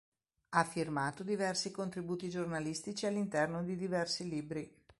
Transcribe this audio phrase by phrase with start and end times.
[0.49, 4.81] Ha firmato diversi contributi giornalistici all'interno di diversi libri.